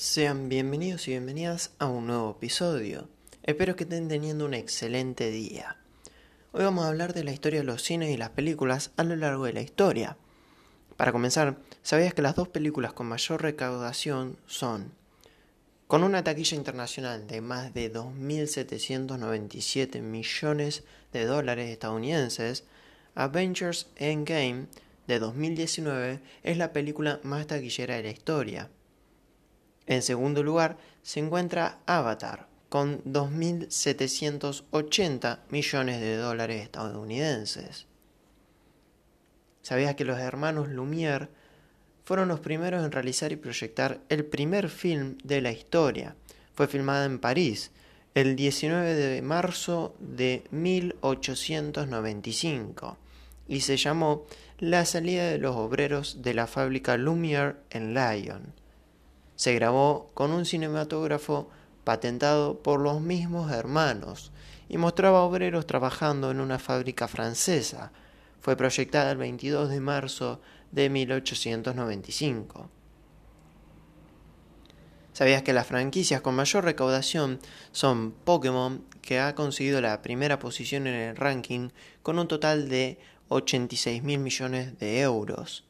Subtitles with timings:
[0.00, 3.10] Sean bienvenidos y bienvenidas a un nuevo episodio.
[3.42, 5.76] Espero que estén teniendo un excelente día.
[6.52, 9.14] Hoy vamos a hablar de la historia de los cines y las películas a lo
[9.14, 10.16] largo de la historia.
[10.96, 14.90] Para comenzar, ¿sabías que las dos películas con mayor recaudación son,
[15.86, 20.82] con una taquilla internacional de más de 2.797 millones
[21.12, 22.64] de dólares estadounidenses,
[23.14, 24.64] Avengers Endgame
[25.06, 28.70] de 2019 es la película más taquillera de la historia.
[29.90, 37.88] En segundo lugar se encuentra Avatar, con 2.780 millones de dólares estadounidenses.
[39.62, 41.28] ¿Sabías que los hermanos Lumière
[42.04, 46.14] fueron los primeros en realizar y proyectar el primer film de la historia?
[46.54, 47.72] Fue filmada en París
[48.14, 52.96] el 19 de marzo de 1895
[53.48, 54.24] y se llamó
[54.60, 58.60] La salida de los obreros de la fábrica Lumière en Lyon.
[59.40, 61.48] Se grabó con un cinematógrafo
[61.82, 64.32] patentado por los mismos hermanos
[64.68, 67.90] y mostraba obreros trabajando en una fábrica francesa.
[68.42, 72.68] Fue proyectada el 22 de marzo de 1895.
[75.14, 77.38] ¿Sabías que las franquicias con mayor recaudación
[77.72, 81.70] son Pokémon, que ha conseguido la primera posición en el ranking
[82.02, 82.98] con un total de
[83.30, 85.64] 86 mil millones de euros?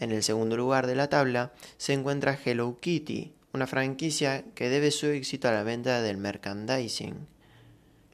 [0.00, 4.90] En el segundo lugar de la tabla se encuentra Hello Kitty, una franquicia que debe
[4.90, 7.26] su éxito a la venta del merchandising.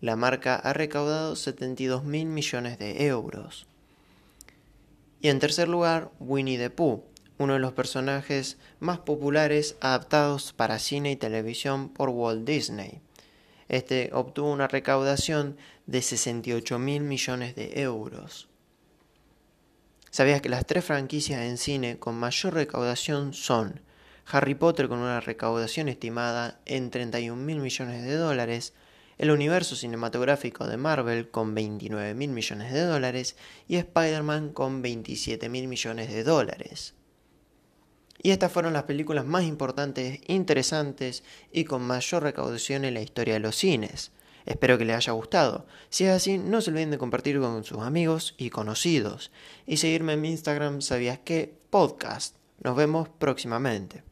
[0.01, 3.67] La marca ha recaudado 72 mil millones de euros.
[5.20, 7.05] Y en tercer lugar, Winnie the Pooh,
[7.39, 13.01] uno de los personajes más populares adaptados para cine y televisión por Walt Disney.
[13.69, 18.48] Este obtuvo una recaudación de 68 mil millones de euros.
[20.12, 23.80] ¿Sabías que las tres franquicias en cine con mayor recaudación son
[24.27, 28.75] Harry Potter con una recaudación estimada en 31 mil millones de dólares,
[29.19, 33.36] el universo cinematográfico de Marvel con 29 mil millones de dólares
[33.68, 36.95] y Spider-Man con 27 mil millones de dólares.
[38.20, 43.35] Y estas fueron las películas más importantes, interesantes y con mayor recaudación en la historia
[43.35, 44.11] de los cines.
[44.50, 45.64] Espero que les haya gustado.
[45.90, 49.30] Si es así, no se olviden de compartir con sus amigos y conocidos.
[49.64, 51.56] Y seguirme en mi Instagram, ¿sabías qué?
[51.70, 52.34] Podcast.
[52.61, 54.10] Nos vemos próximamente.